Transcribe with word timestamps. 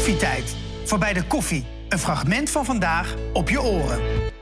Koffietijd. 0.00 0.56
Voorbij 0.84 1.12
de 1.12 1.26
koffie. 1.26 1.66
Een 1.88 1.98
fragment 1.98 2.50
van 2.50 2.64
vandaag 2.64 3.14
op 3.32 3.48
je 3.48 3.62
oren. 3.62 4.32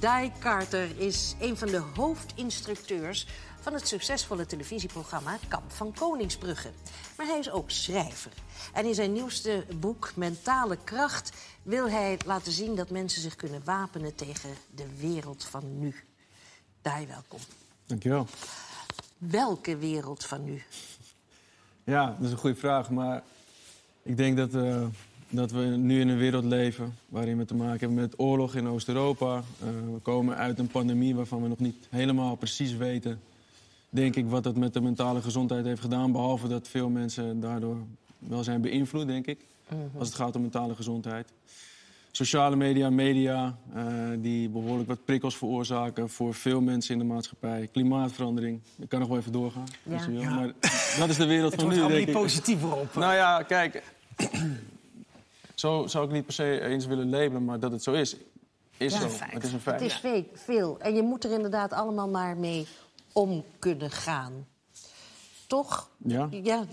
Di 0.00 0.32
Carter 0.38 1.00
is 1.00 1.34
een 1.40 1.56
van 1.56 1.68
de 1.68 1.82
hoofdinstructeurs 1.94 3.26
van 3.60 3.72
het 3.72 3.88
succesvolle 3.88 4.46
televisieprogramma 4.46 5.38
Kamp 5.48 5.72
van 5.72 5.94
Koningsbrugge. 5.94 6.70
Maar 7.16 7.26
hij 7.26 7.38
is 7.38 7.50
ook 7.50 7.70
schrijver. 7.70 8.32
En 8.72 8.84
in 8.84 8.94
zijn 8.94 9.12
nieuwste 9.12 9.64
boek 9.80 10.12
Mentale 10.14 10.78
Kracht 10.84 11.32
wil 11.62 11.90
hij 11.90 12.18
laten 12.26 12.52
zien 12.52 12.74
dat 12.74 12.90
mensen 12.90 13.22
zich 13.22 13.36
kunnen 13.36 13.62
wapenen 13.64 14.14
tegen 14.14 14.50
de 14.74 14.86
wereld 14.96 15.44
van 15.44 15.78
nu. 15.78 15.94
Dai, 16.82 17.06
welkom. 17.06 17.40
Dankjewel. 17.86 18.26
Welke 19.18 19.76
wereld 19.76 20.24
van 20.24 20.44
nu? 20.44 20.62
Ja, 21.84 22.06
dat 22.06 22.26
is 22.26 22.30
een 22.30 22.38
goede 22.38 22.56
vraag. 22.56 22.90
Maar 22.90 23.22
ik 24.08 24.16
denk 24.16 24.36
dat, 24.36 24.54
eh, 24.54 24.82
dat 25.28 25.50
we 25.50 25.60
nu 25.60 26.00
in 26.00 26.08
een 26.08 26.18
wereld 26.18 26.44
leven 26.44 26.94
waarin 27.08 27.38
we 27.38 27.44
te 27.44 27.54
maken 27.54 27.78
hebben 27.78 27.94
met 27.98 28.18
oorlog 28.18 28.54
in 28.54 28.68
Oost-Europa. 28.68 29.36
Eh, 29.36 29.68
we 29.92 29.98
komen 30.02 30.36
uit 30.36 30.58
een 30.58 30.66
pandemie 30.66 31.14
waarvan 31.14 31.42
we 31.42 31.48
nog 31.48 31.58
niet 31.58 31.86
helemaal 31.90 32.36
precies 32.36 32.76
weten, 32.76 33.20
denk 33.90 34.16
ik, 34.16 34.28
wat 34.28 34.44
het 34.44 34.56
met 34.56 34.72
de 34.72 34.80
mentale 34.80 35.22
gezondheid 35.22 35.64
heeft 35.64 35.80
gedaan. 35.80 36.12
Behalve 36.12 36.48
dat 36.48 36.68
veel 36.68 36.88
mensen 36.88 37.40
daardoor 37.40 37.76
wel 38.18 38.44
zijn 38.44 38.60
beïnvloed, 38.60 39.06
denk 39.06 39.26
ik, 39.26 39.38
als 39.98 40.08
het 40.08 40.16
gaat 40.16 40.36
om 40.36 40.40
mentale 40.42 40.74
gezondheid. 40.74 41.32
Sociale 42.10 42.56
media, 42.56 42.90
media 42.90 43.56
eh, 43.74 43.84
die 44.18 44.48
behoorlijk 44.48 44.88
wat 44.88 45.04
prikkels 45.04 45.36
veroorzaken 45.36 46.08
voor 46.08 46.34
veel 46.34 46.60
mensen 46.60 46.92
in 46.92 46.98
de 46.98 47.04
maatschappij. 47.04 47.68
Klimaatverandering, 47.72 48.60
ik 48.78 48.88
kan 48.88 49.00
nog 49.00 49.08
wel 49.08 49.18
even 49.18 49.32
doorgaan. 49.32 49.66
als 49.92 50.04
je 50.04 50.10
wil. 50.10 50.20
Ja. 50.20 50.34
Maar 50.34 50.52
dat 50.98 51.08
is 51.08 51.16
de 51.16 51.26
wereld 51.26 51.52
Het 51.52 51.60
van 51.60 51.64
wordt 51.64 51.76
nu, 51.76 51.84
allemaal 51.84 51.88
denk 51.88 52.06
niet 52.06 52.16
ik. 52.16 52.22
positiever 52.22 52.76
op. 52.76 52.94
Nou 52.94 53.14
ja, 53.14 53.42
kijk. 53.42 53.82
zo 55.54 55.86
zou 55.86 56.06
ik 56.06 56.12
niet 56.12 56.24
per 56.24 56.34
se 56.34 56.60
eens 56.60 56.86
willen 56.86 57.10
labelen, 57.10 57.44
maar 57.44 57.60
dat 57.60 57.72
het 57.72 57.82
zo 57.82 57.92
is, 57.92 58.16
is 58.76 58.92
Ja, 58.92 58.98
zo. 58.98 59.04
een 59.04 59.10
feit. 59.10 59.32
Het 59.32 59.44
is 59.44 59.52
een 59.52 59.60
feit. 59.60 59.80
Het 59.80 59.90
is 59.90 59.96
ve- 59.96 60.24
veel. 60.34 60.78
En 60.80 60.94
je 60.94 61.02
moet 61.02 61.24
er 61.24 61.30
inderdaad 61.32 61.72
allemaal 61.72 62.08
maar 62.08 62.36
mee 62.36 62.66
om 63.12 63.44
kunnen 63.58 63.90
gaan. 63.90 64.46
Toch? 65.46 65.90
Ja. 65.96 66.28
Ja, 66.30 66.64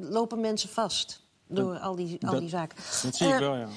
lopen 0.00 0.40
mensen 0.40 0.68
vast 0.68 1.22
door 1.46 1.78
al 1.78 1.94
die, 1.96 2.18
al 2.26 2.30
dat- 2.32 2.40
die 2.40 2.48
zaken. 2.48 2.76
dat 3.02 3.14
zie 3.16 3.26
ik 3.26 3.32
Eh, 3.32 3.38
wel, 3.38 3.56
ja. 3.56 3.68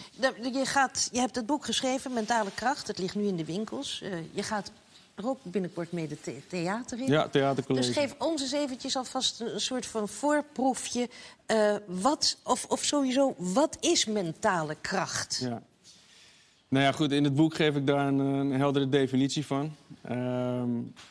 Je, 0.42 0.66
gaat, 0.66 1.10
je 1.12 1.20
hebt 1.20 1.36
het 1.36 1.46
boek 1.46 1.66
geschreven, 1.66 2.14
Mentale 2.14 2.52
Kracht. 2.56 2.88
Het 2.88 2.98
ligt 2.98 3.16
nu 3.16 3.28
in 3.28 3.36
de 3.36 3.46
winkels. 3.46 4.02
Eh, 4.02 4.12
je 4.36 4.44
gaat 4.44 4.72
er 5.18 5.28
ook 5.28 5.40
binnenkort 5.44 5.92
mee 5.92 6.08
de 6.08 6.20
the- 6.22 6.42
theater 6.48 7.00
in. 7.00 7.08
Ja, 7.08 7.28
theatercollege. 7.28 7.88
Dus 7.88 7.98
geef 7.98 8.16
ons 8.20 8.42
eens 8.42 8.52
eventjes 8.52 8.96
alvast 8.96 9.40
een 9.42 9.60
soort 9.62 9.86
van 9.86 10.08
voorproefje. 10.08 11.10
eh, 11.46 11.76
wat, 11.88 12.38
of, 12.44 12.66
of 12.70 12.84
sowieso, 12.84 13.36
wat 13.38 13.78
is 13.80 14.06
mentale 14.06 14.76
kracht? 14.82 15.40
Ja. 15.42 15.62
Nou 16.68 16.86
ja, 16.86 16.92
goed, 16.92 17.12
in 17.12 17.24
het 17.24 17.36
boek 17.36 17.56
geef 17.56 17.76
ik 17.76 17.88
daar 17.88 18.08
een, 18.08 18.20
een 18.20 18.52
heldere 18.52 18.90
definitie 18.90 19.46
van. 19.46 19.72
Ehm, 20.02 20.70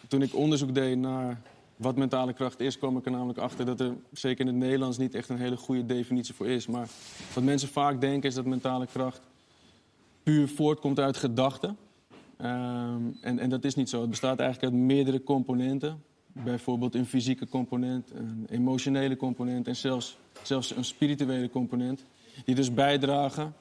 toen 0.09 0.23
ik 0.23 0.35
onderzoek 0.35 0.75
deed 0.75 0.97
naar 0.99 1.41
wat 1.77 1.97
mentale 1.97 2.33
kracht 2.33 2.61
is, 2.61 2.79
kwam 2.79 2.97
ik 2.97 3.05
er 3.05 3.11
namelijk 3.11 3.39
achter 3.39 3.65
dat 3.67 3.81
er 3.81 3.95
zeker 4.13 4.41
in 4.41 4.47
het 4.47 4.57
Nederlands 4.57 4.99
niet 4.99 5.15
echt 5.15 5.29
een 5.29 5.39
hele 5.39 5.57
goede 5.57 5.87
definitie 5.87 6.35
voor 6.35 6.47
is. 6.49 6.67
Maar 6.67 6.89
wat 7.35 7.45
mensen 7.45 7.69
vaak 7.69 8.01
denken 8.01 8.29
is 8.29 8.35
dat 8.35 8.45
mentale 8.45 8.87
kracht 8.87 9.21
puur 10.23 10.49
voortkomt 10.49 10.99
uit 10.99 11.17
gedachten. 11.17 11.77
Ehm, 12.37 13.03
en, 13.21 13.39
en 13.39 13.49
dat 13.49 13.65
is 13.65 13.75
niet 13.75 13.89
zo. 13.89 14.01
Het 14.01 14.11
bestaat 14.11 14.39
eigenlijk 14.41 14.73
uit 14.73 14.83
meerdere 14.83 15.23
componenten. 15.23 16.03
Bijvoorbeeld 16.33 16.95
een 16.95 17.07
fysieke 17.07 17.49
component, 17.49 18.11
een 18.11 18.47
emotionele 18.51 19.17
component 19.17 19.67
en 19.67 19.77
zelfs, 19.77 20.19
zelfs 20.43 20.77
een 20.77 20.85
spirituele 20.85 21.51
component. 21.51 22.05
Die 22.45 22.55
dus 22.55 22.75
bijdragen 22.75 23.55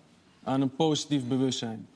aan 0.44 0.62
een 0.62 0.76
positief 0.76 1.28
bewustzijn. 1.28 1.88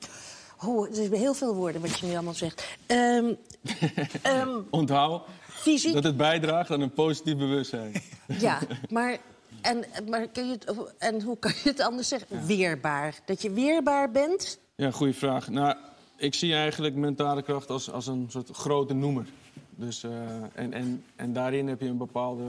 Oh, 0.64 0.88
er 0.88 0.94
zijn 0.94 1.12
heel 1.12 1.34
veel 1.34 1.54
woorden 1.54 1.80
wat 1.80 1.98
je 1.98 2.06
nu 2.06 2.12
allemaal 2.12 2.34
zegt. 2.34 2.78
Ehm, 2.86 3.34
ehm, 4.22 4.48
Onthoud 4.70 5.22
fysiek, 5.48 5.92
dat 5.92 6.04
het 6.04 6.16
bijdraagt 6.16 6.70
aan 6.70 6.80
een 6.80 6.92
positief 6.92 7.36
bewustzijn. 7.36 7.92
ja, 8.26 8.58
maar, 8.90 9.18
en, 9.60 9.84
maar 10.08 10.28
kun 10.28 10.46
je 10.46 10.52
het, 10.52 10.94
en 10.98 11.22
hoe 11.22 11.38
kan 11.38 11.52
je 11.62 11.68
het 11.68 11.80
anders 11.80 12.08
zeggen? 12.08 12.46
Weerbaar. 12.46 13.20
Dat 13.24 13.42
je 13.42 13.50
weerbaar 13.50 14.10
bent? 14.10 14.58
Ja, 14.76 14.90
goede 14.90 15.12
vraag. 15.12 15.48
Nou, 15.48 15.76
ik 16.20 16.34
zie 16.34 16.54
eigenlijk 16.54 16.94
mentale 16.94 17.42
kracht 17.42 17.70
als, 17.70 17.90
als 17.90 18.06
een 18.06 18.26
soort 18.30 18.50
grote 18.50 18.94
noemer. 18.94 19.26
Dus, 19.70 20.02
eh, 20.02 20.10
en, 20.54 20.72
en, 20.72 21.04
en 21.16 21.32
daarin 21.32 21.68
heb 21.68 21.80
je 21.80 21.88
een 21.88 21.96
bepaalde 21.96 22.44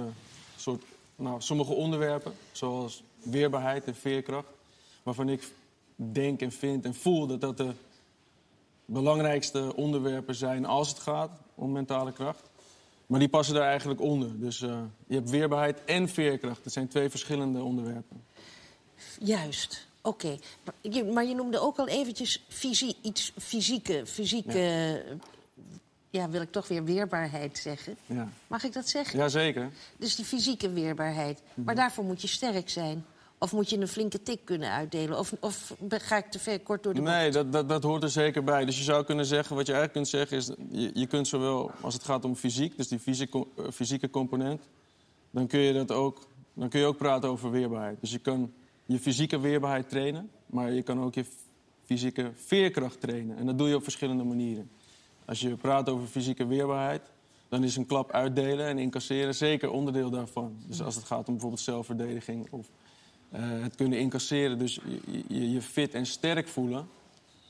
soort... 0.57 0.83
Nou, 1.15 1.41
sommige 1.41 1.73
onderwerpen, 1.73 2.33
zoals 2.51 3.03
weerbaarheid 3.23 3.83
en 3.83 3.95
veerkracht... 3.95 4.47
waarvan 5.03 5.29
ik 5.29 5.51
denk 5.95 6.41
en 6.41 6.51
vind 6.51 6.85
en 6.85 6.93
voel 6.93 7.27
dat 7.27 7.41
dat 7.41 7.57
de 7.57 7.71
belangrijkste 8.85 9.75
onderwerpen 9.75 10.35
zijn... 10.35 10.65
als 10.65 10.89
het 10.89 10.99
gaat 10.99 11.31
om 11.55 11.71
mentale 11.71 12.11
kracht. 12.11 12.49
Maar 13.05 13.19
die 13.19 13.29
passen 13.29 13.55
daar 13.55 13.67
eigenlijk 13.67 14.01
onder. 14.01 14.39
Dus 14.39 14.61
eh, 14.61 14.81
je 15.07 15.15
hebt 15.15 15.29
weerbaarheid 15.29 15.83
en 15.85 16.09
veerkracht. 16.09 16.63
Dat 16.63 16.73
zijn 16.73 16.87
twee 16.87 17.09
verschillende 17.09 17.63
onderwerpen. 17.63 18.23
Juist. 19.19 19.89
Oké. 20.01 20.37
Maar, 20.63 20.73
je- 20.93 21.03
maar 21.03 21.25
je 21.25 21.35
noemde 21.35 21.59
ook 21.59 21.77
al 21.77 21.87
eventjes 21.87 22.43
fysie, 22.47 22.95
iets 23.01 23.31
fysieke. 23.39 24.01
Fysieke, 24.05 25.03
ja. 26.09 26.29
wil 26.29 26.41
ik 26.41 26.51
toch 26.51 26.67
weer 26.67 26.83
weerbaarheid 26.83 27.57
zeggen. 27.57 27.95
Ja. 28.05 28.29
Mag 28.47 28.63
ik 28.63 28.73
dat 28.73 28.87
zeggen? 28.89 29.19
Jazeker. 29.19 29.69
Dus 29.97 30.15
die 30.15 30.25
fysieke 30.25 30.71
weerbaarheid. 30.71 31.41
Mhm. 31.53 31.65
Maar 31.65 31.75
daarvoor 31.75 32.03
moet 32.03 32.21
je 32.21 32.27
sterk 32.27 32.69
zijn. 32.69 33.05
Of 33.37 33.51
moet 33.51 33.69
je 33.69 33.77
een 33.77 33.87
flinke 33.87 34.23
tik 34.23 34.39
kunnen 34.45 34.71
uitdelen? 34.71 35.19
Of, 35.19 35.33
of 35.39 35.73
ga 35.89 36.17
ik 36.17 36.25
te 36.31 36.39
ver 36.39 36.59
kort 36.59 36.83
door 36.83 36.93
de 36.93 37.01
bocht? 37.01 37.11
Nee, 37.13 37.31
dat, 37.31 37.51
dat, 37.51 37.69
dat 37.69 37.83
hoort 37.83 38.03
er 38.03 38.09
zeker 38.09 38.43
bij. 38.43 38.65
Dus 38.65 38.77
je 38.77 38.83
zou 38.83 39.03
kunnen 39.05 39.25
zeggen, 39.25 39.55
wat 39.55 39.65
je 39.67 39.73
eigenlijk 39.73 39.93
kunt 39.93 40.07
zeggen 40.07 40.37
is... 40.37 40.67
Je, 40.81 40.91
je 40.93 41.07
kunt 41.07 41.27
zowel, 41.27 41.71
als 41.81 41.93
het 41.93 42.03
gaat 42.03 42.25
om 42.25 42.35
fysiek, 42.35 42.77
dus 42.77 42.87
die 42.87 42.99
fysieke, 42.99 43.45
eh, 43.57 43.63
fysieke 43.73 44.09
component... 44.09 44.61
Dan 45.31 45.47
kun, 45.47 45.59
je 45.59 45.73
dat 45.73 45.91
ook, 45.91 46.27
dan 46.53 46.69
kun 46.69 46.79
je 46.79 46.85
ook 46.85 46.97
praten 46.97 47.29
over 47.29 47.51
weerbaarheid. 47.51 47.97
Dus 48.01 48.11
je 48.11 48.19
kan 48.19 48.51
je 48.91 48.99
fysieke 48.99 49.39
weerbaarheid 49.39 49.89
trainen... 49.89 50.29
maar 50.45 50.71
je 50.71 50.81
kan 50.81 51.01
ook 51.03 51.13
je 51.13 51.25
fysieke 51.85 52.31
veerkracht 52.45 53.01
trainen. 53.01 53.37
En 53.37 53.45
dat 53.45 53.57
doe 53.57 53.67
je 53.69 53.75
op 53.75 53.83
verschillende 53.83 54.23
manieren. 54.23 54.69
Als 55.25 55.39
je 55.39 55.55
praat 55.55 55.89
over 55.89 56.07
fysieke 56.07 56.45
weerbaarheid... 56.45 57.01
dan 57.49 57.63
is 57.63 57.75
een 57.75 57.85
klap 57.85 58.11
uitdelen 58.11 58.65
en 58.67 58.77
incasseren 58.79 59.35
zeker 59.35 59.69
onderdeel 59.71 60.09
daarvan. 60.09 60.55
Dus 60.67 60.81
als 60.81 60.95
het 60.95 61.03
gaat 61.03 61.27
om 61.27 61.33
bijvoorbeeld 61.33 61.61
zelfverdediging... 61.61 62.47
of 62.51 62.67
eh, 63.29 63.41
het 63.43 63.75
kunnen 63.75 63.99
incasseren, 63.99 64.57
dus 64.57 64.79
je, 65.05 65.23
je, 65.27 65.51
je 65.51 65.61
fit 65.61 65.93
en 65.93 66.05
sterk 66.05 66.47
voelen... 66.47 66.87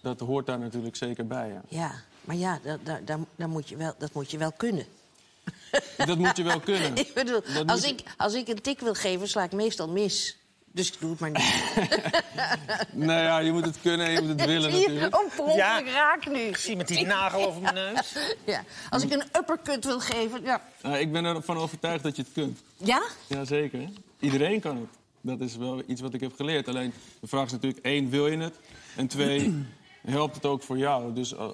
dat 0.01 0.19
hoort 0.19 0.45
daar 0.45 0.59
natuurlijk 0.59 0.95
zeker 0.95 1.27
bij, 1.27 1.49
ja. 1.49 1.61
Ja, 1.67 1.91
maar 2.23 2.35
ja, 2.35 2.59
da, 2.63 2.77
da, 2.83 2.99
da- 3.05 3.25
da 3.35 3.47
moet 3.47 3.69
je 3.69 3.75
wel, 3.77 3.93
dat 3.97 4.13
moet 4.13 4.31
je 4.31 4.37
wel 4.37 4.51
kunnen. 4.51 4.85
Dat 6.05 6.17
moet 6.17 6.37
je 6.37 6.43
wel 6.43 6.59
kunnen. 6.59 6.95
Ik 7.05 7.13
bedoel, 7.13 7.41
Dat 7.53 7.69
als 7.69 7.79
moet 7.87 7.89
je- 7.99 8.05
ik, 8.05 8.13
als 8.17 8.33
ik 8.33 8.47
een 8.47 8.61
tik 8.61 8.79
wil 8.79 8.93
geven, 8.93 9.27
sla 9.27 9.43
ik 9.43 9.51
meestal 9.51 9.87
mis. 9.89 10.37
Dus 10.73 10.87
ik 10.91 10.99
doe 10.99 11.09
het 11.11 11.19
maar 11.19 11.29
niet. 11.31 11.53
Nou 12.93 13.21
ja, 13.21 13.39
je 13.39 13.51
moet 13.51 13.65
het 13.65 13.81
kunnen 13.81 14.07
en 14.07 14.13
je 14.13 14.21
moet 14.21 14.29
het 14.29 14.45
willen 14.45 14.71
Zie 14.71 14.79
je? 14.79 14.87
natuurlijk. 14.87 15.15
Oh, 15.15 15.29
per 15.29 15.39
ongeluk 15.43 15.55
Ja. 15.57 15.83
raak 15.83 16.27
nu. 16.29 16.39
Ik 16.39 16.57
zie 16.57 16.75
met 16.75 16.87
die 16.87 17.05
nagel 17.05 17.47
over 17.47 17.61
mijn 17.61 17.73
neus. 17.93 18.15
Ja. 18.45 18.63
Als 18.89 19.03
ik 19.03 19.11
een 19.13 19.23
uppercut 19.37 19.85
wil 19.85 19.99
geven, 19.99 20.43
ja. 20.43 20.61
Nou, 20.81 20.97
ik 20.97 21.11
ben 21.11 21.25
ervan 21.25 21.57
overtuigd 21.57 22.03
dat 22.03 22.15
je 22.15 22.21
het 22.21 22.31
kunt. 22.33 22.59
Ja? 22.77 23.01
Jazeker. 23.27 23.89
Iedereen 24.19 24.59
kan 24.59 24.75
het. 24.77 24.89
Dat 25.21 25.39
is 25.39 25.55
wel 25.55 25.81
iets 25.87 26.01
wat 26.01 26.13
ik 26.13 26.19
heb 26.21 26.33
geleerd. 26.35 26.67
Alleen 26.67 26.93
de 27.19 27.27
vraag 27.27 27.45
is 27.45 27.51
natuurlijk, 27.51 27.85
één, 27.85 28.09
wil 28.09 28.27
je 28.27 28.37
het? 28.37 28.55
En 28.95 29.07
twee, 29.07 29.65
helpt 30.07 30.35
het 30.35 30.45
ook 30.45 30.63
voor 30.63 30.77
jou? 30.77 31.13
Dus 31.13 31.33
eh, 31.35 31.49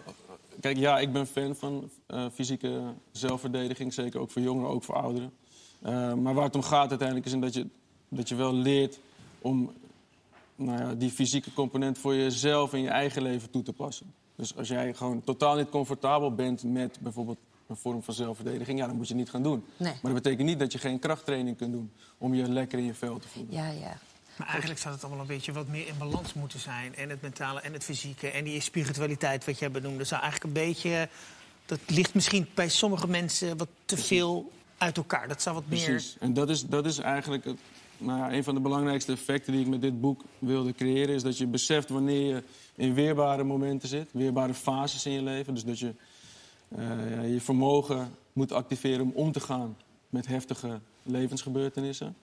kijk, 0.62 0.78
ja, 0.78 1.00
ik 1.00 1.12
ben 1.14 1.28
fan 1.28 1.56
van 1.56 1.90
eh, 2.08 2.26
fysieke 2.34 2.82
zelfverdediging. 3.12 3.94
Zeker 3.94 4.20
ook 4.20 4.32
voor 4.32 4.42
jongeren, 4.42 4.70
ook 4.70 4.84
voor 4.84 4.96
ouderen. 4.96 5.34
Eh, 5.82 6.14
maar 6.14 6.34
waar 6.34 6.44
het 6.46 6.56
om 6.56 6.64
gaat 6.64 6.90
uiteindelijk 6.90 7.28
is 7.28 7.34
in 7.34 7.42
dat 7.42 7.54
je, 7.54 7.68
dat 8.10 8.30
je 8.30 8.36
wel 8.36 8.54
leert 8.54 9.00
om 9.42 9.72
nou 10.56 10.80
ja, 10.80 10.94
die 10.94 11.12
fysieke 11.12 11.54
component 11.54 11.98
voor 11.98 12.16
jezelf 12.16 12.74
in 12.74 12.82
je 12.82 12.90
eigen 12.90 13.22
leven 13.22 13.50
toe 13.50 13.64
te 13.64 13.74
passen. 13.74 14.14
Dus 14.36 14.56
als 14.56 14.68
jij 14.68 14.94
gewoon 14.94 15.24
totaal 15.24 15.56
niet 15.56 15.70
comfortabel 15.70 16.36
bent 16.36 16.64
met 16.64 16.98
bijvoorbeeld 17.00 17.38
een 17.68 17.76
vorm 17.76 18.04
van 18.04 18.14
zelfverdediging, 18.14 18.80
ja, 18.80 18.88
dan 18.88 18.96
moet 18.96 19.08
je 19.08 19.14
het 19.14 19.22
niet 19.22 19.32
gaan 19.32 19.44
doen. 19.44 19.66
Nee. 19.78 19.92
Maar 19.92 20.14
dat 20.14 20.24
betekent 20.24 20.48
niet 20.48 20.60
dat 20.60 20.72
je 20.72 20.78
geen 20.78 21.00
krachttraining 21.00 21.58
kunt 21.58 21.72
doen 21.72 21.92
om 22.18 22.34
je 22.34 22.50
lekker 22.50 22.80
in 22.80 22.86
je 22.86 22.94
vel 22.94 23.20
te 23.20 23.28
voelen. 23.28 23.54
Ja, 23.54 23.68
ja. 23.68 24.00
Maar 24.38 24.48
eigenlijk 24.48 24.80
zou 24.80 24.94
het 24.94 25.04
allemaal 25.04 25.22
een 25.22 25.28
beetje 25.28 25.52
wat 25.52 25.68
meer 25.68 25.88
in 25.88 25.98
balans 25.98 26.34
moeten 26.34 26.60
zijn. 26.60 26.96
En 26.96 27.10
het 27.10 27.22
mentale 27.22 27.62
en 27.62 27.74
het 27.74 27.84
fysieke. 27.84 28.30
En 28.30 28.44
die 28.44 28.62
spiritualiteit 28.62 29.46
wat 29.46 29.60
jij 29.60 29.72
benoemde. 29.72 30.04
Zou 30.04 30.22
eigenlijk 30.22 30.56
een 30.56 30.66
beetje... 30.66 31.10
Dat 31.66 31.80
ligt 31.86 32.14
misschien 32.14 32.48
bij 32.54 32.70
sommige 32.70 33.08
mensen 33.08 33.58
wat 33.58 33.68
te 33.86 33.98
veel 33.98 34.52
uit 34.78 34.98
elkaar. 34.98 35.28
Dat 35.28 35.42
zou 35.42 35.56
wat 35.56 35.68
meer... 35.68 35.86
Precies. 35.86 36.18
En 36.20 36.34
dat 36.34 36.50
is, 36.50 36.66
dat 36.66 36.86
is 36.86 36.98
eigenlijk 36.98 37.44
het, 37.44 37.60
nou 37.98 38.20
ja, 38.20 38.34
een 38.34 38.44
van 38.44 38.56
de 38.56 38.62
belangrijkste 38.62 39.12
effecten 39.12 39.54
die 39.54 39.62
ik 39.62 39.68
met 39.68 39.82
dit 39.82 40.02
boek 40.02 40.24
wilde 40.40 40.74
creëren. 40.74 41.16
Is 41.16 41.24
dat 41.24 41.38
je 41.38 41.48
beseft 41.48 41.90
wanneer 41.90 42.36
je 42.36 42.44
in 42.76 42.94
weerbare 42.94 43.44
momenten 43.44 43.90
zit, 43.90 44.10
weerbare 44.12 44.54
fases 44.54 45.06
in 45.06 45.12
je 45.12 45.22
leven. 45.22 45.54
Dus 45.54 45.64
dat 45.64 45.80
je 45.80 45.94
eh, 46.68 47.34
je 47.34 47.42
vermogen 47.42 48.12
moet 48.34 48.52
activeren 48.52 49.02
om 49.02 49.12
om 49.14 49.32
te 49.32 49.40
gaan 49.40 49.78
met 50.10 50.28
heftige 50.28 50.80
levensgebeurtenissen. 51.04 52.16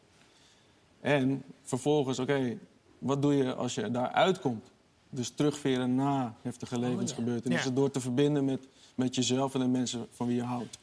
En 1.00 1.42
vervolgens, 1.62 2.18
oké, 2.18 2.58
wat 2.98 3.22
doe 3.22 3.34
je 3.34 3.54
als 3.54 3.74
je 3.74 3.90
daar 3.90 4.08
uitkomt? 4.08 4.70
Dus 5.10 5.30
terugveren 5.30 5.94
na 5.94 6.36
heftige 6.42 6.78
levensgebeurtenissen. 6.78 7.70
Ja. 7.70 7.76
Door 7.76 7.90
te 7.90 8.00
verbinden 8.00 8.44
met, 8.44 8.68
met 8.94 9.14
jezelf 9.14 9.54
en 9.54 9.60
de 9.60 9.66
mensen 9.66 10.06
van 10.10 10.26
wie 10.26 10.36
je 10.36 10.42
houdt. 10.42 10.78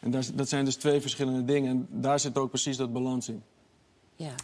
En 0.00 0.10
daar, 0.10 0.24
dat 0.34 0.48
zijn 0.48 0.64
dus 0.64 0.76
twee 0.76 1.00
verschillende 1.00 1.44
dingen. 1.44 1.70
En 1.70 2.00
daar 2.00 2.20
zit 2.20 2.38
ook 2.38 2.48
precies 2.48 2.76
dat 2.76 2.92
balans 2.92 3.28
in. 3.28 3.42
Ja. 4.16 4.34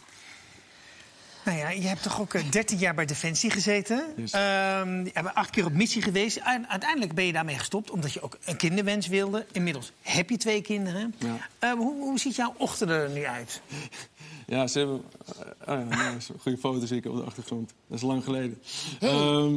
Nou 1.45 1.57
ja, 1.57 1.69
je 1.69 1.87
hebt 1.87 2.03
toch 2.03 2.21
ook 2.21 2.33
eh, 2.33 2.49
13 2.51 2.77
jaar 2.77 2.93
bij 2.95 3.05
Defensie 3.05 3.49
gezeten. 3.51 4.13
Yes. 4.15 4.31
Ehm, 4.31 5.03
je 5.05 5.11
bent 5.13 5.33
acht 5.33 5.49
keer 5.49 5.65
op 5.65 5.73
missie 5.73 6.01
geweest. 6.01 6.37
En 6.37 6.69
uiteindelijk 6.69 7.13
ben 7.13 7.25
je 7.25 7.33
daarmee 7.33 7.57
gestopt, 7.57 7.91
omdat 7.91 8.13
je 8.13 8.21
ook 8.21 8.37
een 8.45 8.57
kinderwens 8.57 9.07
wilde. 9.07 9.45
Inmiddels 9.51 9.91
heb 10.01 10.29
je 10.29 10.37
twee 10.37 10.61
kinderen. 10.61 11.15
Ja. 11.17 11.37
Ehm, 11.59 11.77
hoe, 11.77 11.93
hoe 12.01 12.19
ziet 12.19 12.35
jouw 12.35 12.53
ochtend 12.57 12.89
er 12.89 13.09
nu 13.09 13.23
uit? 13.25 13.61
Ja, 14.47 14.67
ze 14.67 14.79
hebben... 14.79 15.03
eh, 15.65 15.73
oh 15.73 15.89
ja, 15.89 15.95
nou, 15.95 16.19
goede 16.39 16.57
foto 16.57 16.85
zie 16.85 16.97
ik 16.97 17.05
op 17.05 17.15
de 17.15 17.23
achtergrond. 17.23 17.73
Dat 17.87 17.97
is 17.97 18.03
lang 18.03 18.23
geleden. 18.23 18.61
Hey. 18.99 19.09
Ehm, 19.09 19.55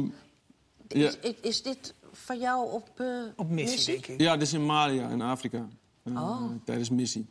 ja, 0.87 1.11
Is, 1.41 1.61
dit 1.63 1.93
van 2.13 2.39
jou 2.39 2.71
op, 2.71 2.89
eh, 2.99 3.07
Op 3.35 3.49
missie, 3.49 3.85
denk 3.93 4.07
ik. 4.07 4.19
ja, 4.21 4.33
dit 4.33 4.41
is 4.47 4.53
in 4.53 4.65
Malia, 4.65 5.09
in 5.09 5.21
Afrika. 5.21 5.67
Eh, 6.03 6.13
Oh. 6.15 6.51
Tijdens 6.65 6.89
missie. 6.89 7.25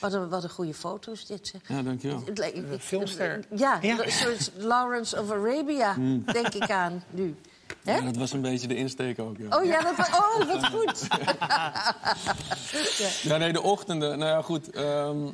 Wat 0.00 0.12
een, 0.12 0.28
wat 0.28 0.42
een 0.44 0.50
goede 0.50 0.74
foto's 0.74 1.26
dit. 1.26 1.46
zeg. 1.46 1.60
Ja, 1.68 1.82
dankjewel. 1.82 2.22
Het 2.34 2.80
filmster. 2.80 3.44
Ja, 3.56 3.78
Ja. 3.82 4.04
een 4.04 4.12
soort 4.12 4.50
Lawrence 4.56 5.20
of 5.22 5.30
Arabia, 5.30 5.94
Hmm. 5.94 6.24
denk 6.32 6.48
ik 6.54 6.70
aan 6.70 7.02
nu. 7.10 7.36
Hè? 7.84 7.94
Ja, 7.96 8.00
dat 8.00 8.16
was 8.16 8.32
een 8.32 8.40
beetje 8.40 8.68
de 8.68 8.76
insteek 8.76 9.18
ook, 9.18 9.36
ja. 9.38 9.58
Oh 9.58 9.64
ja, 9.64 9.82
dat 9.82 9.96
was, 9.96 10.08
oh, 10.08 10.36
wat 10.52 10.66
goed. 10.66 11.06
Ja, 13.22 13.36
nee, 13.36 13.52
de 13.52 13.62
ochtenden. 13.62 14.18
Nou 14.18 14.30
ja, 14.30 14.42
goed. 14.42 14.70
ehm, 14.70 15.26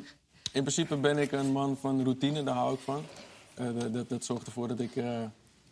in 0.51 0.61
principe 0.61 0.95
ben 0.95 1.17
ik 1.17 1.31
een 1.31 1.51
man 1.51 1.77
van 1.81 2.03
routine, 2.03 2.43
daar 2.43 2.55
hou 2.55 2.73
ik 2.73 2.79
van. 2.83 3.03
Eh, 3.53 3.65
dat, 3.79 3.93
dat, 3.93 4.09
dat 4.09 4.25
zorgt 4.25 4.45
ervoor 4.45 4.67
dat 4.67 4.79
ik 4.79 4.95
eh 4.95 5.19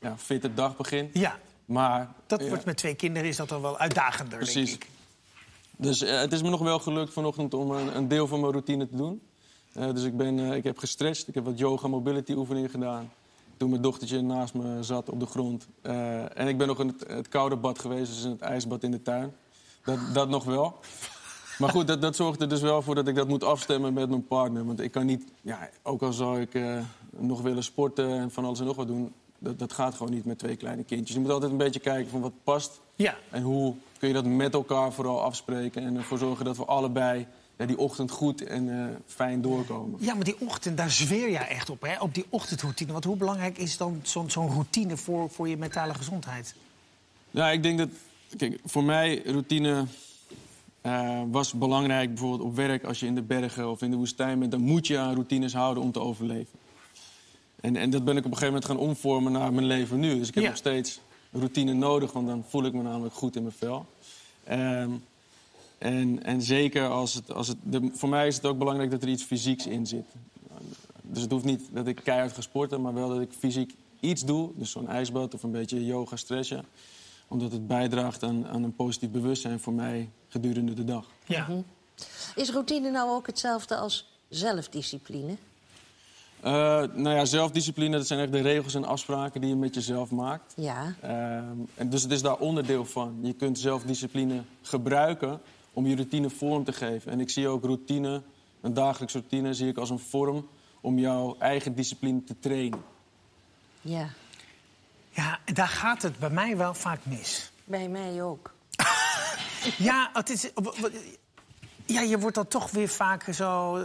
ja, 0.02 0.18
fit 0.18 0.42
de 0.42 0.54
dag 0.54 0.78
begin. 0.78 1.10
Ja, 1.14 1.36
Maar... 1.66 2.08
dat 2.28 2.42
ja, 2.42 2.48
wordt 2.48 2.66
met 2.66 2.78
twee 2.78 2.96
kinderen 2.96 3.30
is 3.30 3.36
dat 3.36 3.50
dan 3.50 3.62
wel 3.62 3.78
uitdagender, 3.78 4.38
Precies. 4.38 4.70
denk 4.70 4.84
ik. 4.84 4.90
Dus 5.78 6.02
eh, 6.02 6.20
het 6.20 6.34
is 6.34 6.42
me 6.42 6.50
nog 6.50 6.62
wel 6.62 6.80
gelukt 6.80 7.14
vanochtend 7.14 7.54
om 7.54 7.72
een, 7.72 7.98
een 7.98 8.08
deel 8.08 8.28
van 8.28 8.40
mijn 8.40 8.52
routine 8.52 8.88
te 8.88 8.96
doen. 8.96 9.22
Eh, 9.74 9.94
dus 9.94 10.04
ik, 10.04 10.18
ben, 10.18 10.40
eh, 10.40 10.56
ik 10.56 10.64
heb 10.64 10.78
gestretched, 10.78 11.28
ik 11.28 11.34
heb 11.34 11.46
wat 11.46 11.58
yoga 11.58 11.88
mobility 11.88 12.34
oefeningen 12.34 12.70
gedaan. 12.70 13.12
Toen 13.58 13.70
mijn 13.70 13.82
dochtertje 13.82 14.22
naast 14.22 14.54
me 14.54 14.84
zat 14.84 15.10
op 15.10 15.20
de 15.20 15.26
grond. 15.26 15.68
En 16.34 16.48
ik 16.48 16.58
ben 16.58 16.68
nog 16.68 16.80
in 16.80 16.88
het, 16.88 17.08
het 17.08 17.28
koude 17.28 17.56
bad 17.56 17.80
geweest, 17.80 18.14
dus 18.14 18.24
in 18.24 18.32
het 18.32 18.42
ijsbad 18.42 18.84
in 18.84 18.92
de 18.92 19.02
tuin. 19.02 19.34
Dat, 19.84 20.00
dat 20.14 20.30
nog 20.30 20.44
wel. 20.44 20.80
Maar 21.58 21.70
goed, 21.70 21.88
dat, 21.88 22.02
dat 22.02 22.16
zorgt 22.16 22.42
er 22.42 22.50
dus 22.50 22.62
wel 22.62 22.82
voor 22.82 22.96
dat 22.96 23.08
ik 23.08 23.16
dat 23.16 23.28
moet 23.28 23.44
afstemmen 23.44 23.94
met 23.94 24.10
mijn 24.10 24.28
partner. 24.28 24.66
Want 24.66 24.80
ik 24.80 24.92
kan 24.92 25.06
niet, 25.06 25.24
ja, 25.42 25.70
ook 25.84 26.02
al 26.02 26.14
zou 26.14 26.42
ik 26.42 26.60
nog 27.10 27.42
willen 27.42 27.64
sporten 27.64 28.10
en 28.10 28.32
van 28.32 28.46
alles 28.46 28.60
en 28.60 28.66
nog 28.66 28.76
wat 28.76 28.88
doen... 28.88 29.14
Dat, 29.40 29.60
dat 29.60 29.74
gaat 29.74 29.96
gewoon 29.96 30.14
niet 30.14 30.26
met 30.26 30.40
twee 30.40 30.56
kleine 30.56 30.84
kindjes. 30.84 31.16
Je 31.16 31.22
moet 31.22 31.32
altijd 31.32 31.52
een 31.52 31.58
beetje 31.58 31.80
kijken 31.80 32.12
van 32.12 32.22
wat 32.22 32.34
past 32.44 32.82
Ja, 32.96 33.16
en 33.30 33.42
hoe 33.42 33.76
kun 34.04 34.12
je 34.14 34.22
dat 34.22 34.32
met 34.32 34.54
elkaar 34.54 34.94
vooral 34.94 35.22
afspreken 35.22 35.84
en 35.84 35.96
ervoor 35.98 36.18
zorgen 36.18 36.46
dat 36.46 36.58
we 36.58 36.66
allebei 36.66 37.28
ja, 37.58 37.66
die 37.66 37.78
ochtend 37.78 38.12
goed 38.12 38.44
en 38.44 38.80
eh, 38.80 38.96
fijn 39.06 39.42
doorkomen? 39.42 40.00
ja, 40.02 40.14
maar 40.14 40.24
die 40.24 40.36
ochtend, 40.40 40.78
daar 40.78 40.92
zweer 40.92 41.30
je 41.30 41.38
echt 41.38 41.70
op, 41.70 41.82
hè? 41.82 42.00
op 42.00 42.14
die 42.14 42.26
ochtendroutine. 42.30 42.92
Want 42.92 43.04
hoe 43.04 43.16
belangrijk 43.16 43.58
is 43.58 43.78
dan 43.78 44.00
zo'n 44.04 44.30
routine 44.30 44.98
voor, 44.98 45.30
voor 45.30 45.50
je 45.50 45.58
mentale 45.58 45.94
gezondheid? 45.94 46.56
Nou, 47.32 47.54
ik 47.54 47.64
denk 47.64 47.78
dat, 47.78 47.90
kijk, 48.38 48.60
voor 48.66 48.84
mij 48.84 49.22
routine 49.26 49.86
eh, 50.82 51.22
was 51.32 51.54
belangrijk. 51.54 52.10
Bijvoorbeeld 52.10 52.42
op 52.42 52.56
werk, 52.56 52.84
als 52.84 53.00
je 53.00 53.06
in 53.06 53.16
de 53.16 53.22
bergen 53.22 53.70
of 53.70 53.82
in 53.82 53.92
de 53.92 53.98
woestijn 53.98 54.40
bent, 54.40 54.52
dan 54.52 54.62
moet 54.62 54.88
je 54.88 54.98
aan 54.98 55.14
routines 55.14 55.54
houden 55.54 55.84
om 55.84 55.92
te 55.92 56.00
overleven. 56.00 56.60
En, 57.62 57.76
en 57.76 57.90
dat 57.90 58.04
ben 58.04 58.18
ik 58.18 58.26
op 58.26 58.32
een 58.32 58.38
gegeven 58.38 58.54
moment 58.54 58.66
gaan 58.66 58.88
omvormen 58.88 59.32
naar 59.32 59.54
mijn 59.54 59.68
leven 59.68 60.00
nu. 60.00 60.18
Dus 60.18 60.28
ik 60.28 60.34
heb 60.34 60.44
Ja. 60.44 60.50
nog 60.50 60.58
steeds 60.58 61.00
routine 61.34 61.74
nodig, 61.74 62.12
want 62.12 62.28
dan 62.28 62.44
voel 62.48 62.66
ik 62.66 62.74
me 62.74 62.82
namelijk 62.82 63.16
goed 63.16 63.36
in 63.36 63.42
mijn 63.42 63.56
vel. 63.58 63.86
Ehm, 64.44 64.92
en, 65.78 66.24
en 66.24 66.42
zeker 66.42 66.88
als 66.88 67.14
het. 67.14 67.32
Als 67.32 67.48
het 67.48 67.58
de, 67.64 67.90
voor 67.94 68.10
mij 68.10 68.28
is 68.28 68.36
het 68.36 68.46
ook 68.46 68.58
belangrijk 68.58 68.92
dat 68.92 69.02
er 69.02 69.08
iets 69.08 69.24
fysieks 69.24 69.68
in 69.68 69.88
zit. 69.88 70.06
Dus 71.02 71.22
het 71.22 71.32
hoeft 71.32 71.46
niet 71.46 71.62
dat 71.72 71.88
ik 71.88 72.02
keihard 72.04 72.34
ga 72.34 72.42
sporten, 72.42 72.82
maar 72.82 72.94
wel 72.94 73.10
dat 73.10 73.22
ik 73.22 73.32
fysiek 73.40 73.76
iets 74.00 74.26
doe. 74.26 74.50
Dus 74.56 74.72
zo'n 74.72 74.88
ijsbad 74.88 75.34
of 75.34 75.44
een 75.44 75.52
beetje 75.52 75.86
yoga 75.86 76.16
stretchen. 76.16 76.66
Omdat 77.28 77.52
het 77.52 77.68
bijdraagt 77.68 78.24
aan, 78.24 78.48
aan 78.48 78.64
een 78.64 78.76
positief 78.76 79.10
bewustzijn 79.10 79.60
voor 79.60 79.74
mij 79.74 80.10
gedurende 80.28 80.74
de 80.74 80.84
dag. 80.84 81.06
Ja. 81.26 81.48
Is 82.36 82.52
routine 82.52 82.92
nou 82.92 83.10
ook 83.10 83.28
hetzelfde 83.28 83.76
als 83.76 84.08
zelfdiscipline? 84.30 85.36
Eh, 86.44 86.52
nou 86.94 87.10
ja, 87.10 87.26
zelfdiscipline, 87.26 87.98
dat 87.98 88.08
zijn 88.08 88.20
echt 88.20 88.32
de 88.32 88.42
regels 88.42 88.76
en 88.76 88.86
afspraken 88.86 89.42
die 89.42 89.50
je 89.50 89.56
met 89.56 89.76
jezelf 89.76 90.12
maakt. 90.12 90.54
Ja. 90.56 90.96
Ehm, 91.02 91.58
en 91.76 91.90
dus 91.90 92.02
het 92.04 92.12
is 92.12 92.22
daar 92.22 92.36
onderdeel 92.38 92.86
van. 92.86 93.20
Je 93.22 93.34
kunt 93.34 93.60
zelfdiscipline 93.60 94.42
gebruiken 94.62 95.42
om 95.74 95.86
je 95.86 95.96
routine 95.96 96.30
vorm 96.30 96.64
te 96.64 96.74
geven. 96.74 97.12
En 97.12 97.20
ik 97.20 97.30
zie 97.30 97.48
ook 97.48 97.64
routine, 97.64 98.22
een 98.62 98.74
dagelijkse 98.74 99.18
routine, 99.18 99.54
zie 99.54 99.68
ik 99.68 99.78
als 99.78 99.90
een 99.90 100.00
vorm 100.00 100.48
om 100.82 101.00
jouw 101.00 101.36
eigen 101.40 101.76
discipline 101.76 102.24
te 102.24 102.36
trainen. 102.40 102.82
Ja, 103.82 104.10
ja, 105.10 105.40
daar 105.54 105.68
gaat 105.68 106.02
het 106.02 106.20
bij 106.20 106.30
mij 106.30 106.58
wel 106.58 106.74
vaak 106.74 107.00
mis. 107.06 107.52
bij 107.64 107.88
mij 107.88 108.24
ook. 108.24 108.54
Ja, 109.78 110.10
het 110.14 110.30
is, 110.30 110.50
ja, 111.86 112.02
je 112.02 112.20
wordt 112.20 112.36
dan 112.36 112.48
toch 112.48 112.72
weer 112.72 112.88
vaak 112.88 113.24
zo... 113.34 113.76
eh, 113.78 113.84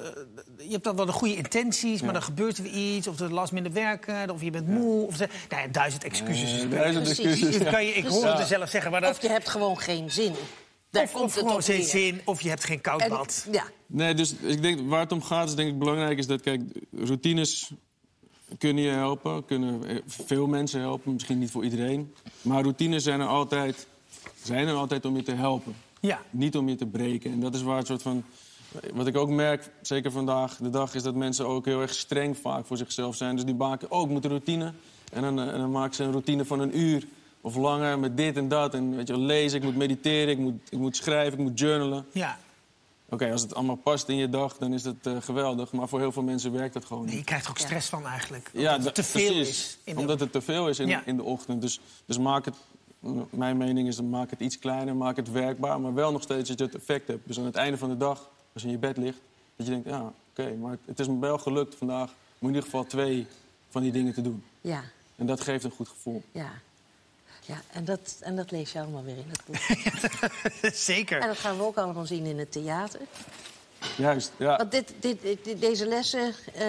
Je 0.59 0.71
hebt 0.73 0.85
dan 0.85 0.97
wel 0.97 1.06
de 1.06 1.12
goede 1.12 1.37
intenties, 1.37 2.03
maar 2.03 2.12
dan 2.12 2.23
gebeurt 2.23 2.56
er 2.56 2.62
weer 2.62 2.97
iets. 2.97 3.06
Of 3.06 3.21
er 3.21 3.33
last 3.33 3.53
minder 3.53 3.73
werken, 3.73 4.31
of 4.31 4.43
je 4.43 4.50
bent 4.50 4.69
moe. 4.69 5.06
Of 5.06 5.17
ze, 5.17 5.29
nou 5.49 5.62
ja, 5.62 5.69
duizend 5.69 6.05
excuses. 6.05 6.53
Is 6.53 6.69
duizend 6.69 7.05
Precies. 7.05 7.25
excuses. 7.27 7.59
Dat 7.59 7.69
kan 7.73 7.85
je, 7.85 7.93
ik 7.93 8.06
hoor 8.06 8.25
het 8.27 8.39
er 8.39 8.47
zelf 8.47 8.69
zeggen, 8.69 8.91
maar 8.91 9.00
dat, 9.00 9.11
Of 9.11 9.23
je 9.23 9.29
hebt 9.29 9.49
gewoon 9.49 9.79
geen 9.79 10.11
zin. 10.11 10.33
Daar 10.91 11.03
of, 11.03 11.12
komt 11.12 11.25
of 11.25 11.35
het 11.35 11.45
gewoon 11.47 11.62
geen 11.62 11.83
zin, 11.85 12.21
of 12.25 12.41
je 12.41 12.49
hebt 12.49 12.65
geen 12.65 12.81
koud 12.81 13.00
En- 13.00 13.09
bad. 13.09 13.47
ja, 13.53 13.65
Nee, 13.87 14.15
dus 14.15 14.35
ik 14.41 14.62
denk 14.62 14.81
waar 14.89 15.01
het 15.01 15.12
om 15.12 15.23
gaat 15.23 15.49
is 15.49 15.55
denk 15.55 15.69
ik 15.71 15.79
belangrijk 15.79 16.19
is 16.19 16.27
dat 16.27 16.41
kijk, 16.41 16.61
routines 16.93 17.71
kunnen 18.59 18.85
je 18.85 18.91
helpen, 18.91 19.44
kunnen 19.44 19.83
veel 20.06 20.47
mensen 20.47 20.81
helpen, 20.81 21.12
misschien 21.12 21.39
niet 21.39 21.51
voor 21.51 21.65
iedereen. 21.65 22.15
Maar 22.43 22.62
routines 22.62 23.03
zijn 23.03 23.21
er 23.21 23.27
altijd, 23.27 23.87
zijn 24.43 24.69
er 24.69 24.75
altijd 24.75 25.05
om 25.05 25.17
je 25.17 25.23
te 25.23 25.35
helpen, 25.35 25.77
Ja, 26.00 26.21
niet 26.31 26.56
om 26.56 26.69
je 26.69 26.75
te 26.75 26.87
breken. 26.87 27.33
En 27.33 27.41
dat 27.41 27.55
is 27.55 27.62
waar 27.62 27.77
het 27.77 27.87
soort 27.87 28.03
van. 28.03 28.25
Wat 28.95 29.06
ik 29.06 29.17
ook 29.17 29.29
merk, 29.29 29.71
zeker 29.83 30.11
vandaag 30.11 30.56
de 30.56 30.71
dag, 30.71 30.95
is 30.95 31.03
dat 31.03 31.15
mensen 31.15 31.47
ook 31.47 31.65
heel 31.65 31.81
erg 31.81 31.95
streng 31.95 32.37
vaak 32.39 32.67
voor 32.67 32.77
zichzelf 32.77 33.17
zijn. 33.17 33.35
Dus 33.37 33.45
die 33.45 33.55
maken, 33.55 33.91
oh, 33.91 34.03
ik 34.03 34.09
moet 34.09 34.25
een 34.25 34.31
routine. 34.31 34.72
En 35.13 35.22
dan, 35.22 35.41
eh, 35.41 35.53
en 35.53 35.58
dan 35.58 35.70
maken 35.70 35.94
ze 35.94 36.05
een 36.05 36.11
routine 36.11 36.44
van 36.44 36.61
een 36.61 36.79
uur 36.79 37.06
of 37.41 37.56
langer 37.56 37.99
met 37.99 38.17
dit 38.17 38.37
en 38.37 38.49
dat. 38.49 38.75
En 38.75 38.96
weet 38.96 39.08
je, 39.08 39.19
lezen, 39.19 39.58
ik 39.58 39.65
moet 39.65 39.77
mediteren, 39.77 40.29
ik 40.29 40.39
moet, 40.39 40.55
ik 40.70 40.79
moet 40.79 40.96
schrijven, 40.96 41.39
ik 41.39 41.44
moet 41.44 41.58
journalen. 41.58 42.06
ja. 42.13 42.39
Oké, 43.11 43.32
als 43.32 43.43
het 43.43 43.55
allemaal 43.55 43.77
past 43.77 44.08
in 44.08 44.17
je 44.17 44.29
dag, 44.29 44.56
dan 44.58 44.72
is 44.72 44.82
dat 44.82 44.94
eh, 45.03 45.17
geweldig. 45.20 45.72
Maar 45.72 45.89
voor 45.89 45.99
heel 46.01 46.13
veel 46.13 46.22
mensen 46.22 46.53
werkt 46.53 46.75
dat 46.75 46.84
gewoon 46.84 47.03
Nee, 47.03 47.11
je 47.11 47.17
niet. 47.17 47.27
krijgt 47.27 47.44
er 47.44 47.51
ook 47.51 47.58
stress 47.58 47.89
van 47.89 48.06
eigenlijk. 48.06 48.51
Ja, 48.53 48.61
Omdat 48.61 48.75
het 48.75 48.84
da- 48.84 49.03
te 49.03 49.08
veel 49.08 49.32
precies. 49.34 49.49
is. 49.49 49.79
De- 49.94 50.01
Omdat 50.01 50.20
het 50.20 50.32
te 50.32 50.41
veel 50.41 50.69
is 50.69 50.79
in, 50.79 50.89
Ja. 50.89 51.03
in 51.06 51.17
de 51.17 51.22
ochtend. 51.22 51.61
Dus, 51.63 51.81
dus 52.06 52.19
maak 52.19 52.44
het, 52.44 52.55
mijn 53.31 53.56
mening 53.56 53.88
is, 53.88 54.00
maak 54.00 54.31
het 54.31 54.40
iets 54.40 54.58
kleiner, 54.58 54.96
maak 54.96 55.17
het 55.17 55.31
werkbaar. 55.31 55.81
Maar 55.81 55.94
wel 55.94 56.12
nog 56.12 56.22
steeds 56.22 56.48
dat 56.48 56.58
je 56.58 56.64
het 56.64 56.74
effect 56.74 57.08
hebt. 57.08 57.26
Dus 57.26 57.38
aan 57.38 57.44
het 57.44 57.55
einde 57.56 57.78
van 57.78 57.88
de 57.88 57.96
dag, 57.96 58.31
als 58.52 58.62
je 58.62 58.69
in 58.69 58.74
je 58.74 58.81
bed 58.81 58.96
ligt, 58.96 59.19
dat 59.56 59.67
je 59.67 59.72
denkt, 59.72 59.88
ja, 59.88 60.12
oké, 60.31 60.55
maar 60.55 60.76
het 60.84 60.98
is 61.00 61.08
me 61.08 61.19
wel 61.19 61.38
gelukt 61.38 61.74
vandaag 61.74 62.08
om 62.10 62.48
in 62.48 62.55
ieder 62.55 62.62
geval 62.62 62.84
twee 62.84 63.26
van 63.70 63.82
die 63.82 63.93
dingen 63.93 64.14
te 64.14 64.22
doen. 64.22 64.44
ja, 64.60 64.82
En 65.17 65.26
dat 65.26 65.40
geeft 65.40 65.64
een 65.64 65.70
goed 65.70 65.88
gevoel. 65.88 66.22
ja. 66.32 66.50
Ja, 67.46 67.60
en 67.72 67.84
dat, 67.84 68.17
en 68.20 68.36
dat 68.36 68.50
lees 68.50 68.72
je 68.72 68.81
allemaal 68.81 69.05
weer 69.05 69.17
in 69.17 69.31
het 69.31 69.40
boek. 69.46 70.72
Zeker. 70.74 71.20
en 71.20 71.26
dat 71.26 71.38
gaan 71.38 71.56
we 71.56 71.62
ook 71.62 71.76
allemaal 71.76 72.06
zien 72.06 72.24
in 72.24 72.38
het 72.38 72.52
theater. 72.52 73.00
Juist, 73.97 74.32
ja. 74.37 74.56
Want 74.56 74.70
dit, 74.70 74.94
dit, 75.01 75.23
dit- 75.23 75.61
deze 75.61 75.87
lessen, 75.87 76.35
eh, 76.55 76.67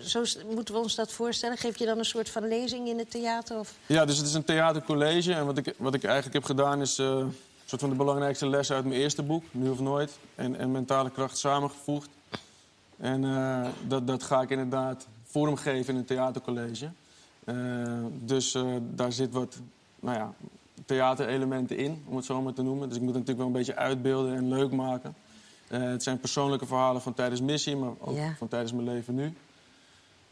zo 0.00 0.22
moeten 0.54 0.74
we 0.74 0.80
ons 0.80 0.94
dat 0.94 1.12
voorstellen. 1.12 1.56
Geef 1.56 1.78
je 1.78 1.86
dan 1.86 1.98
een 1.98 2.04
soort 2.04 2.28
van 2.30 2.48
lezing 2.48 2.88
in 2.88 2.98
het 2.98 3.10
theater? 3.10 3.58
Of... 3.58 3.74
Ja, 3.86 4.04
dus 4.04 4.18
het 4.18 4.26
is 4.26 4.34
een 4.34 4.44
theatercollege. 4.44 5.32
En 5.34 5.46
wat 5.46 5.58
ik, 5.58 5.74
wat 5.76 5.94
ik 5.94 6.04
eigenlijk 6.04 6.34
heb 6.34 6.44
gedaan 6.44 6.80
is 6.80 6.98
eh, 6.98 7.06
een 7.06 7.34
soort 7.64 7.80
van 7.80 7.90
de 7.90 7.96
belangrijkste 7.96 8.48
lessen 8.48 8.76
uit 8.76 8.84
mijn 8.84 9.00
eerste 9.00 9.22
boek, 9.22 9.44
Nu 9.50 9.68
of 9.70 9.80
Nooit. 9.80 10.18
En, 10.34 10.56
en 10.58 10.70
mentale 10.72 11.10
kracht 11.10 11.38
samengevoegd. 11.38 12.08
En 12.96 13.24
eh, 13.24 13.68
dat, 13.86 14.06
dat 14.06 14.22
ga 14.22 14.40
ik 14.42 14.50
inderdaad 14.50 15.06
vormgeven 15.24 15.92
in 15.92 16.00
een 16.00 16.06
theatercollege. 16.06 16.90
Dus 18.24 18.56
daar 18.80 19.12
zit 19.12 19.32
wat 19.32 19.56
nou 20.00 20.16
ja, 20.16 20.32
theaterelementen 20.86 21.76
in, 21.76 22.02
om 22.06 22.16
het 22.16 22.24
zo 22.24 22.42
maar 22.42 22.52
te 22.52 22.62
noemen. 22.62 22.88
Dus 22.88 22.96
ik 22.96 23.02
moet 23.02 23.14
het 23.14 23.26
natuurlijk 23.26 23.48
wel 23.48 23.60
een 23.60 23.66
beetje 23.66 23.80
uitbeelden 23.80 24.36
en 24.36 24.48
leuk 24.48 24.70
maken. 24.70 25.14
Eh, 25.68 25.80
het 25.82 26.02
zijn 26.02 26.20
persoonlijke 26.20 26.66
verhalen 26.66 27.02
van 27.02 27.14
tijdens 27.14 27.40
missie, 27.40 27.76
maar 27.76 27.90
ook 27.98 28.16
Ja. 28.16 28.34
van 28.38 28.48
tijdens 28.48 28.72
mijn 28.72 28.84
leven 28.86 29.14
nu. 29.14 29.32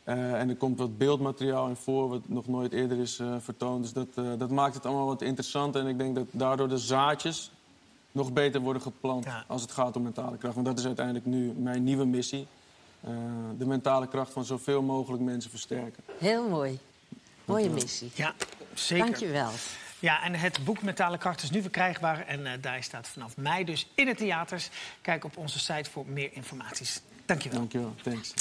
Eh, 0.05 0.41
en 0.41 0.49
er 0.49 0.57
komt 0.57 0.79
wat 0.79 0.99
beeldmateriaal 0.99 1.69
in 1.69 1.77
voor, 1.77 2.09
wat 2.09 2.21
nog 2.29 2.47
nooit 2.47 2.73
eerder 2.73 2.99
is 2.99 3.19
eh, 3.19 3.35
vertoond. 3.41 3.83
Dus 3.83 3.93
dat, 3.93 4.07
eh, 4.15 4.25
dat 4.39 4.51
maakt 4.51 4.75
het 4.75 4.87
allemaal 4.87 5.07
wat 5.07 5.23
interessanter. 5.23 5.81
En 5.81 5.87
ik 5.87 5.99
denk 5.99 6.15
dat 6.15 6.27
daardoor 6.31 6.69
de 6.69 6.79
zaadjes 6.79 7.51
nog 8.13 8.33
beter 8.33 8.61
worden 8.61 8.83
geplant 8.83 9.25
Ja. 9.25 9.45
als 9.47 9.63
het 9.63 9.71
gaat 9.73 9.97
om 9.97 10.03
mentale 10.03 10.37
kracht. 10.37 10.55
Want 10.55 10.67
dat 10.67 10.79
is 10.79 10.87
uiteindelijk 10.87 11.27
nu 11.27 11.53
mijn 11.53 11.85
nieuwe 11.85 12.05
missie. 12.05 12.47
Eh, 13.01 13.11
de 13.59 13.67
mentale 13.67 14.09
kracht 14.09 14.33
van 14.33 14.45
zoveel 14.45 14.83
mogelijk 14.83 15.23
mensen 15.23 15.51
versterken. 15.51 16.03
Heel 16.19 16.49
mooi. 16.49 16.79
Mooie 17.45 17.71
missie. 17.71 18.11
Ja, 18.15 18.35
zeker. 18.75 19.05
Dank 19.05 19.17
je 19.17 19.27
wel. 19.29 19.51
Ja, 19.99 20.23
en 20.23 20.35
het 20.35 20.65
boek 20.65 20.83
Mentale 20.83 21.19
Kracht 21.19 21.43
is 21.43 21.51
nu 21.51 21.63
verkrijgbaar. 21.63 22.27
En 22.27 22.41
uh, 22.41 22.53
daar 22.61 22.83
staat 22.83 23.09
vanaf 23.09 23.37
mei 23.37 23.65
dus 23.65 23.87
in 23.95 24.05
de 24.05 24.15
theaters. 24.15 24.69
Kijk 25.01 25.25
op 25.25 25.37
onze 25.37 25.59
site 25.59 25.91
voor 25.91 26.07
meer 26.07 26.29
informaties. 26.33 27.01
Dank 27.25 27.43
je 27.43 27.49
wel. 27.49 27.59
Dank 27.59 27.73
je 27.73 27.79
wel. 27.79 27.95
Thanks. 28.03 28.35